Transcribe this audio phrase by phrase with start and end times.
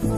[0.00, 0.08] Kính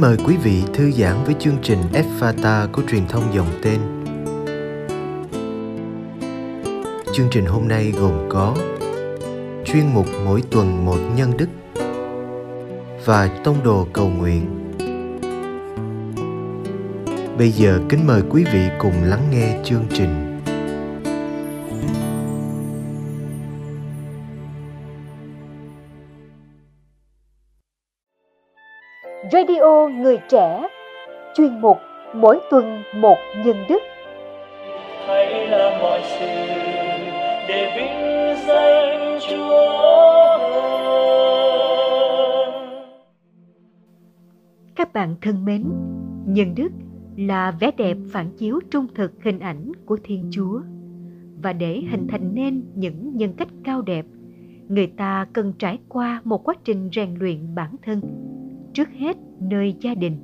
[0.00, 1.78] mời quý vị thư giãn với chương trình
[2.20, 3.80] Fata của truyền thông dòng tên.
[7.12, 8.56] Chương trình hôm nay gồm có
[9.64, 11.48] chuyên mục mỗi tuần một nhân đức
[13.06, 14.46] và tông đồ cầu nguyện.
[17.38, 20.32] Bây giờ kính mời quý vị cùng lắng nghe chương trình.
[29.32, 30.62] Radio Người Trẻ
[31.36, 31.78] Chuyên mục
[32.14, 33.82] Mỗi tuần một nhân đức
[35.06, 36.26] hãy làm mọi sự
[37.48, 40.15] để vinh danh Chúa
[44.76, 45.64] Các bạn thân mến,
[46.26, 46.72] nhân đức
[47.16, 50.60] là vẻ đẹp phản chiếu trung thực hình ảnh của Thiên Chúa.
[51.42, 54.06] Và để hình thành nên những nhân cách cao đẹp,
[54.68, 58.00] người ta cần trải qua một quá trình rèn luyện bản thân
[58.72, 60.16] trước hết nơi gia đình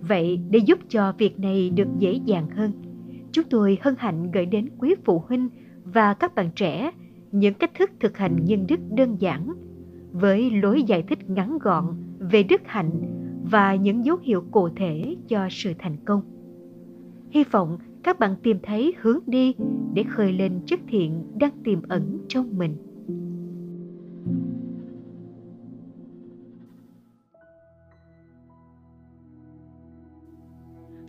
[0.00, 2.72] vậy để giúp cho việc này được dễ dàng hơn
[3.32, 5.48] chúng tôi hân hạnh gửi đến quý phụ huynh
[5.84, 6.90] và các bạn trẻ
[7.32, 9.52] những cách thức thực hành nhân đức đơn giản
[10.12, 11.84] với lối giải thích ngắn gọn
[12.18, 12.90] về đức hạnh
[13.50, 16.22] và những dấu hiệu cụ thể cho sự thành công
[17.30, 19.54] hy vọng các bạn tìm thấy hướng đi
[19.94, 22.76] để khơi lên chất thiện đang tiềm ẩn trong mình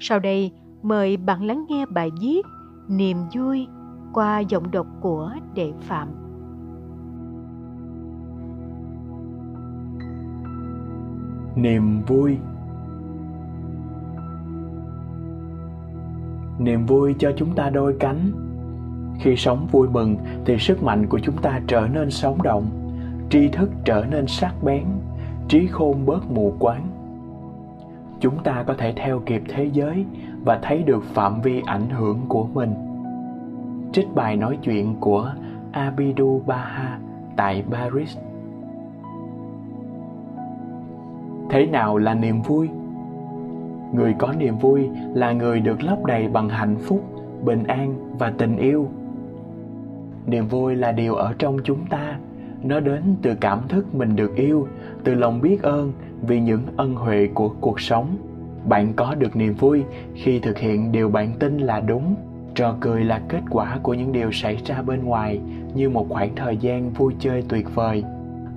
[0.05, 2.41] Sau đây, mời bạn lắng nghe bài viết
[2.87, 3.67] Niềm vui
[4.13, 6.22] qua giọng đọc của Đệ Phạm.
[11.55, 12.37] Niềm vui
[16.59, 18.31] Niềm vui cho chúng ta đôi cánh.
[19.19, 22.65] Khi sống vui mừng thì sức mạnh của chúng ta trở nên sống động,
[23.29, 24.85] tri thức trở nên sắc bén,
[25.47, 26.93] trí khôn bớt mù quáng
[28.23, 30.05] chúng ta có thể theo kịp thế giới
[30.45, 32.73] và thấy được phạm vi ảnh hưởng của mình
[33.93, 35.33] trích bài nói chuyện của
[35.71, 36.99] abidu Baha
[37.35, 38.17] tại Paris.
[41.53, 42.69] Thế nào là niềm vui?
[43.93, 47.03] Người có niềm vui là người được lấp đầy bằng hạnh phúc,
[47.43, 48.87] bình an và tình yêu.
[50.25, 52.17] Niềm vui là điều ở trong chúng ta,
[52.63, 54.67] nó đến từ cảm thức mình được yêu,
[55.03, 55.91] từ lòng biết ơn
[56.21, 58.17] vì những ân huệ của cuộc sống
[58.65, 59.83] bạn có được niềm vui
[60.13, 62.15] khi thực hiện điều bạn tin là đúng
[62.55, 65.39] trò cười là kết quả của những điều xảy ra bên ngoài
[65.75, 68.03] như một khoảng thời gian vui chơi tuyệt vời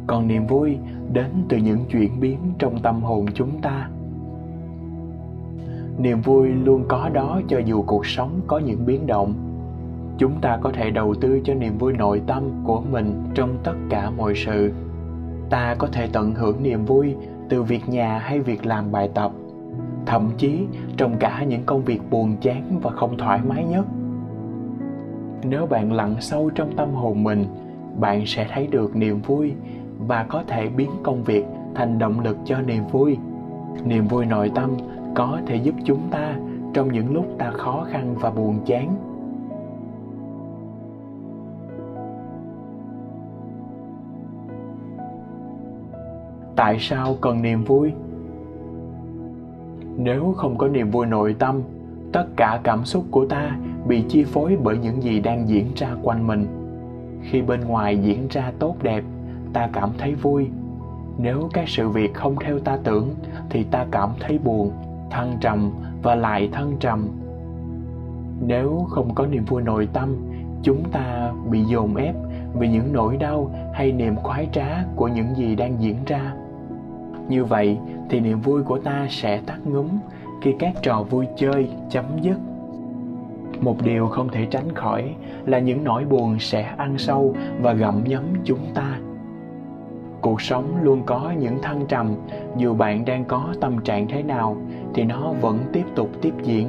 [0.07, 0.79] còn niềm vui
[1.13, 3.89] đến từ những chuyển biến trong tâm hồn chúng ta.
[5.99, 9.35] Niềm vui luôn có đó cho dù cuộc sống có những biến động.
[10.19, 13.75] Chúng ta có thể đầu tư cho niềm vui nội tâm của mình trong tất
[13.91, 14.73] cả mọi sự.
[15.51, 17.15] Ta có thể tận hưởng niềm vui
[17.49, 19.33] từ việc nhà hay việc làm bài tập.
[20.07, 20.61] Thậm chí,
[20.97, 23.87] trong cả những công việc buồn chán và không thoải mái nhất.
[25.45, 27.45] Nếu bạn lặn sâu trong tâm hồn mình,
[28.01, 29.53] bạn sẽ thấy được niềm vui
[29.99, 33.19] và có thể biến công việc thành động lực cho niềm vui.
[33.85, 34.71] Niềm vui nội tâm
[35.15, 36.37] có thể giúp chúng ta
[36.75, 38.97] trong những lúc ta khó khăn và buồn chán.
[46.57, 47.93] Tại sao cần niềm vui?
[49.97, 51.63] Nếu không có niềm vui nội tâm,
[52.13, 53.59] tất cả cảm xúc của ta
[53.89, 56.47] bị chi phối bởi những gì đang diễn ra quanh mình.
[57.23, 59.05] Khi bên ngoài diễn ra tốt đẹp
[59.57, 60.47] ta cảm thấy vui.
[61.19, 63.15] Nếu các sự việc không theo ta tưởng,
[63.51, 64.73] thì ta cảm thấy buồn,
[65.11, 65.71] thăng trầm
[66.03, 67.09] và lại thăng trầm.
[68.47, 70.17] Nếu không có niềm vui nội tâm,
[70.63, 72.15] chúng ta bị dồn ép
[72.59, 76.35] vì những nỗi đau hay niềm khoái trá của những gì đang diễn ra.
[77.29, 77.79] Như vậy,
[78.09, 79.89] thì niềm vui của ta sẽ tắt ngúm
[80.43, 82.39] khi các trò vui chơi chấm dứt.
[83.61, 85.15] Một điều không thể tránh khỏi
[85.47, 88.99] là những nỗi buồn sẽ ăn sâu và gặm nhấm chúng ta
[90.21, 92.15] cuộc sống luôn có những thăng trầm.
[92.57, 94.57] Dù bạn đang có tâm trạng thế nào,
[94.95, 96.69] thì nó vẫn tiếp tục tiếp diễn.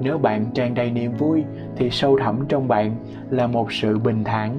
[0.00, 1.44] Nếu bạn tràn đầy niềm vui,
[1.76, 2.94] thì sâu thẳm trong bạn
[3.30, 4.58] là một sự bình thản.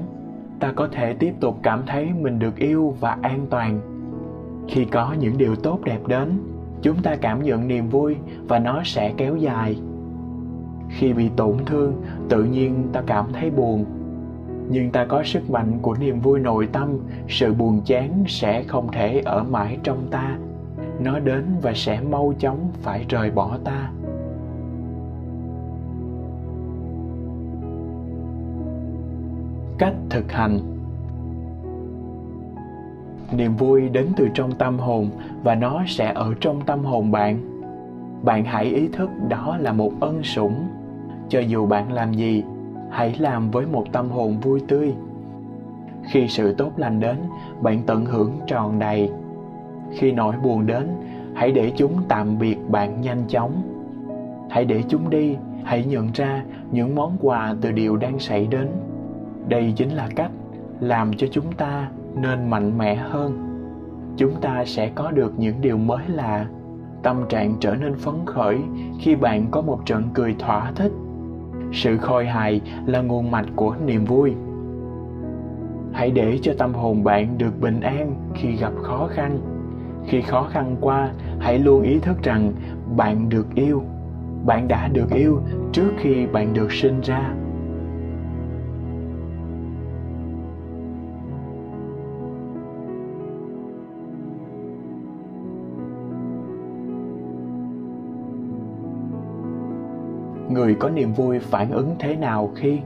[0.60, 3.80] Ta có thể tiếp tục cảm thấy mình được yêu và an toàn.
[4.68, 6.30] Khi có những điều tốt đẹp đến,
[6.82, 8.16] chúng ta cảm nhận niềm vui
[8.48, 9.80] và nó sẽ kéo dài.
[10.90, 11.94] Khi bị tổn thương,
[12.30, 13.86] tự nhiên ta cảm thấy buồn
[14.70, 16.98] nhưng ta có sức mạnh của niềm vui nội tâm,
[17.28, 20.38] sự buồn chán sẽ không thể ở mãi trong ta.
[21.00, 23.92] Nó đến và sẽ mau chóng phải rời bỏ ta.
[29.78, 30.60] Cách thực hành.
[33.32, 35.10] Niềm vui đến từ trong tâm hồn
[35.44, 37.40] và nó sẽ ở trong tâm hồn bạn.
[38.24, 40.68] Bạn hãy ý thức đó là một ân sủng.
[41.30, 42.44] Cho dù bạn làm gì
[42.90, 44.94] hãy làm với một tâm hồn vui tươi.
[46.04, 47.18] Khi sự tốt lành đến,
[47.62, 49.12] bạn tận hưởng tròn đầy.
[49.92, 50.88] Khi nỗi buồn đến,
[51.34, 53.62] hãy để chúng tạm biệt bạn nhanh chóng.
[54.50, 58.68] Hãy để chúng đi, hãy nhận ra những món quà từ điều đang xảy đến.
[59.48, 60.32] Đây chính là cách
[60.80, 63.52] làm cho chúng ta nên mạnh mẽ hơn.
[64.18, 66.46] Chúng ta sẽ có được những điều mới lạ.
[67.04, 68.58] Tâm trạng trở nên phấn khởi
[69.00, 70.92] khi bạn có một trận cười thỏa thích
[71.72, 74.34] sự khôi hài là nguồn mạch của niềm vui.
[75.94, 79.40] Hãy để cho tâm hồn bạn được bình an khi gặp khó khăn.
[80.08, 82.52] Khi khó khăn qua, hãy luôn ý thức rằng
[82.96, 83.84] bạn được yêu.
[84.46, 85.42] Bạn đã được yêu
[85.72, 87.34] trước khi bạn được sinh ra.
[100.50, 102.80] Người có niềm vui phản ứng thế nào khi?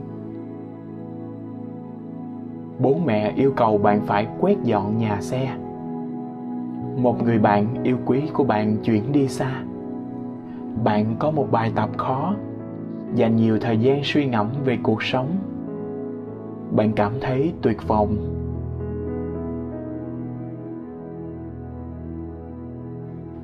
[2.78, 5.56] Bố mẹ yêu cầu bạn phải quét dọn nhà xe.
[6.96, 9.62] Một người bạn yêu quý của bạn chuyển đi xa.
[10.84, 12.34] Bạn có một bài tập khó
[13.14, 15.28] dành nhiều thời gian suy ngẫm về cuộc sống.
[16.76, 18.16] Bạn cảm thấy tuyệt vọng.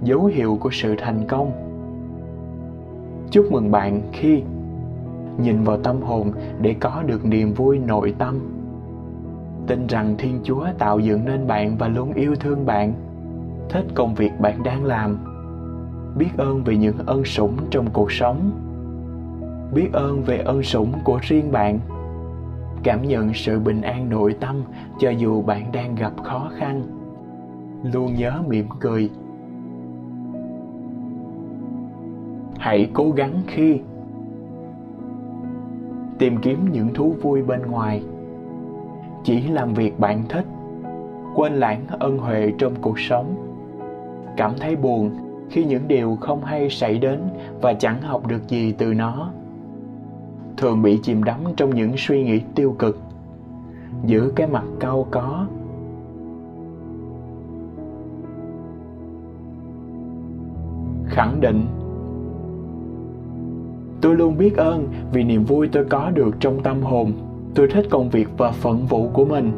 [0.03, 1.53] Dấu hiệu của sự thành công
[3.31, 4.43] chúc mừng bạn khi
[5.39, 8.39] nhìn vào tâm hồn để có được niềm vui nội tâm.
[9.67, 12.93] Tin rằng thiên chúa tạo dựng nên bạn và luôn yêu thương bạn.
[13.69, 15.19] Thích công việc bạn đang làm.
[16.19, 18.51] Biết ơn về những ân sủng trong cuộc sống.
[19.75, 21.79] Biết ơn về ân sủng của riêng bạn.
[22.83, 24.63] Cảm nhận sự bình an nội tâm
[24.99, 26.83] cho dù bạn đang gặp khó khăn.
[27.93, 29.11] Luôn nhớ mỉm cười.
[32.59, 33.81] Hãy cố gắng khi
[36.19, 38.03] tìm kiếm những thú vui bên ngoài.
[39.25, 40.45] Chỉ làm việc bạn thích.
[41.35, 43.35] Quên lãng ân huệ trong cuộc sống.
[44.37, 45.11] Cảm thấy buồn
[45.51, 47.21] khi những điều không hay xảy đến
[47.63, 49.31] và chẳng học được gì từ nó.
[50.57, 52.99] Thường bị chìm đắm trong những suy nghĩ tiêu cực.
[54.05, 55.47] Giữ cái mặt cau có.
[61.07, 61.67] Khẳng định
[64.01, 67.13] tôi luôn biết ơn vì niềm vui tôi có được trong tâm hồn.
[67.55, 69.53] Tôi thích công việc và phận vụ của mình.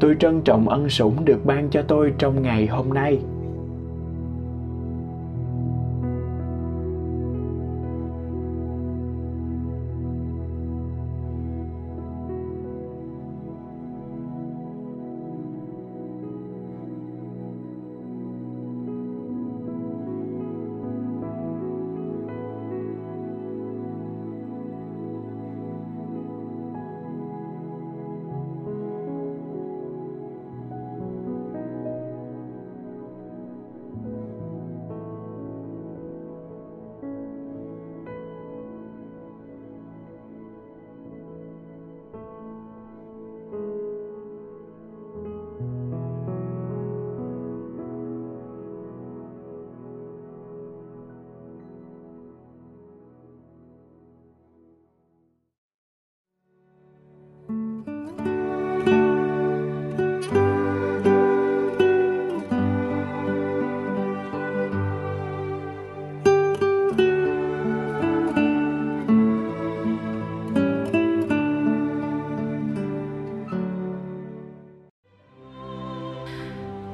[0.00, 3.18] Tôi trân trọng ân sủng được ban cho tôi trong ngày hôm nay.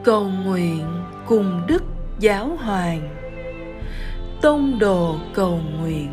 [0.04, 0.86] Cầu nguyện
[1.26, 1.82] cùng đức
[2.18, 3.08] giáo hoàng.
[4.42, 6.10] Tông đồ cầu nguyện.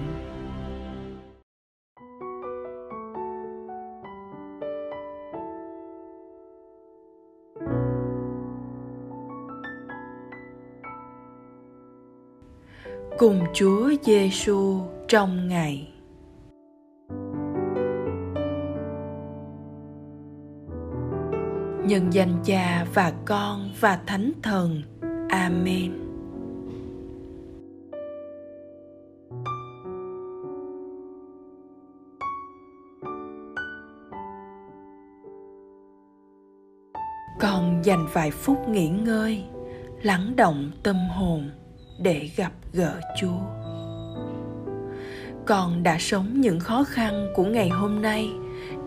[13.18, 15.91] Cùng Chúa Giêsu trong ngày.
[21.86, 24.82] nhân danh cha và con và thánh thần.
[25.30, 25.92] Amen.
[37.40, 39.44] Con dành vài phút nghỉ ngơi,
[40.02, 41.50] lắng động tâm hồn
[42.02, 43.40] để gặp gỡ chúa.
[45.46, 48.30] Con đã sống những khó khăn của ngày hôm nay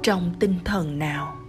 [0.03, 1.44] trong tinh thần nào?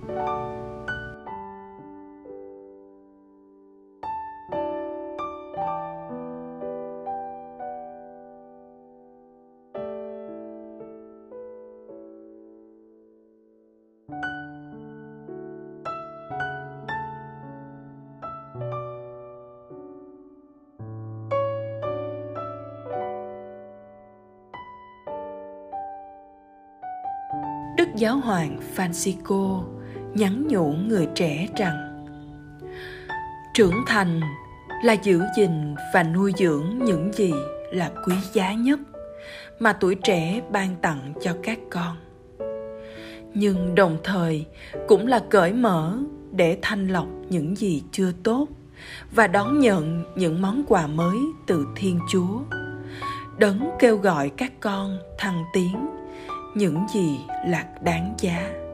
[27.78, 29.64] Đức Giáo hoàng Francisco
[30.14, 32.06] nhắn nhủ người trẻ rằng,
[33.54, 34.22] trưởng thành
[34.84, 37.34] là giữ gìn và nuôi dưỡng những gì
[37.72, 38.80] là quý giá nhất
[39.60, 41.98] mà tuổi trẻ ban tặng cho các con.
[43.34, 44.46] Nhưng đồng thời
[44.88, 45.98] cũng là cởi mở
[46.32, 48.48] để thanh lọc những gì chưa tốt
[49.12, 51.18] và đón nhận những món quà mới
[51.48, 52.40] từ thiên chúa.
[53.38, 55.95] Đấng kêu gọi các con thăng tiến
[56.56, 58.65] những gì là đáng giá.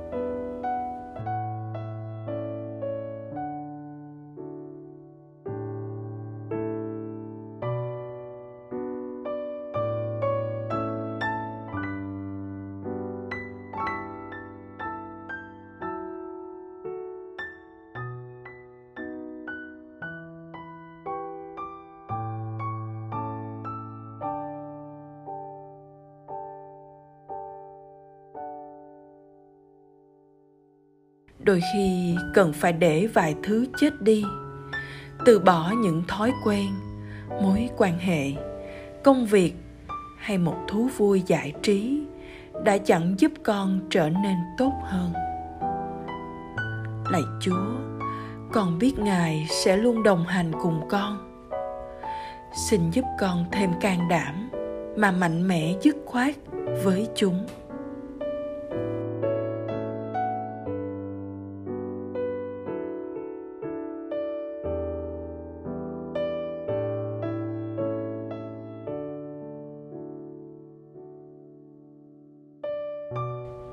[31.43, 34.23] Đôi khi cần phải để vài thứ chết đi.
[35.25, 36.67] Từ bỏ những thói quen,
[37.41, 38.31] mối quan hệ,
[39.03, 39.53] công việc
[40.17, 42.03] hay một thú vui giải trí
[42.63, 45.13] đã chẳng giúp con trở nên tốt hơn.
[47.11, 47.75] Lạy chúa,
[48.53, 51.27] con biết ngài sẽ luôn đồng hành cùng con.
[52.69, 54.49] Xin giúp con thêm can đảm
[54.97, 56.35] mà mạnh mẽ dứt khoát
[56.83, 57.45] với chúng.